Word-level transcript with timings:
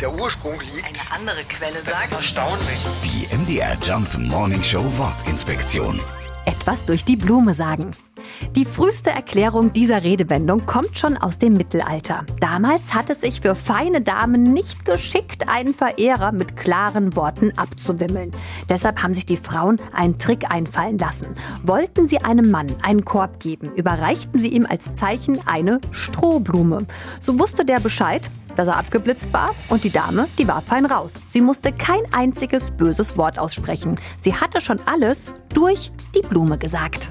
der 0.00 0.12
Ursprung 0.12 0.60
liegt. 0.60 0.86
Eine 0.88 0.98
andere 1.20 1.44
Quelle 1.44 1.74
Das 1.84 1.88
ist 1.88 2.10
sagt. 2.10 2.12
erstaunlich. 2.12 2.78
Die 3.04 3.34
MDR 3.36 3.76
Jump 3.82 4.16
Morning 4.18 4.62
Show 4.62 4.84
Wortinspektion. 4.98 6.00
etwas 6.44 6.84
durch 6.86 7.04
die 7.04 7.16
Blume 7.16 7.54
sagen. 7.54 7.90
Die 8.56 8.64
früheste 8.64 9.10
Erklärung 9.10 9.74
dieser 9.74 10.02
Redewendung 10.02 10.64
kommt 10.64 10.96
schon 10.96 11.18
aus 11.18 11.36
dem 11.36 11.52
Mittelalter. 11.52 12.24
Damals 12.40 12.94
hat 12.94 13.10
es 13.10 13.20
sich 13.20 13.42
für 13.42 13.54
feine 13.54 14.00
Damen 14.00 14.54
nicht 14.54 14.86
geschickt, 14.86 15.46
einen 15.46 15.74
Verehrer 15.74 16.32
mit 16.32 16.56
klaren 16.56 17.14
Worten 17.16 17.52
abzuwimmeln. 17.58 18.30
Deshalb 18.70 19.02
haben 19.02 19.14
sich 19.14 19.26
die 19.26 19.36
Frauen 19.36 19.78
einen 19.92 20.18
Trick 20.18 20.50
einfallen 20.50 20.96
lassen. 20.96 21.26
Wollten 21.64 22.08
sie 22.08 22.16
einem 22.22 22.50
Mann 22.50 22.74
einen 22.82 23.04
Korb 23.04 23.40
geben, 23.40 23.74
überreichten 23.74 24.40
sie 24.40 24.48
ihm 24.48 24.64
als 24.64 24.94
Zeichen 24.94 25.38
eine 25.46 25.78
Strohblume. 25.90 26.86
So 27.20 27.38
wusste 27.38 27.66
der 27.66 27.80
Bescheid, 27.80 28.30
dass 28.54 28.68
er 28.68 28.78
abgeblitzt 28.78 29.34
war 29.34 29.54
und 29.68 29.84
die 29.84 29.90
Dame, 29.90 30.28
die 30.38 30.48
war 30.48 30.62
fein 30.62 30.86
raus. 30.86 31.12
Sie 31.28 31.42
musste 31.42 31.72
kein 31.72 32.10
einziges 32.10 32.70
böses 32.70 33.18
Wort 33.18 33.38
aussprechen. 33.38 34.00
Sie 34.18 34.34
hatte 34.34 34.62
schon 34.62 34.80
alles 34.86 35.26
durch 35.52 35.92
die 36.14 36.26
Blume 36.26 36.56
gesagt. 36.56 37.10